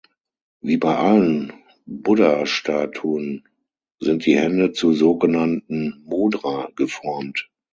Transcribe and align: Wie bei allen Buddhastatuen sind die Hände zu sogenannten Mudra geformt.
Wie 0.61 0.77
bei 0.77 0.97
allen 0.97 1.53
Buddhastatuen 1.85 3.47
sind 3.99 4.25
die 4.25 4.35
Hände 4.35 4.71
zu 4.71 4.93
sogenannten 4.93 6.01
Mudra 6.07 6.69
geformt. 6.75 7.51